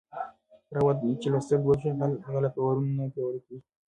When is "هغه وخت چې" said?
0.79-1.27